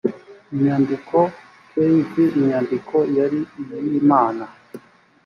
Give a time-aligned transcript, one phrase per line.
[0.53, 1.17] inyandiko
[1.69, 4.43] kv inyandiko yari iy imana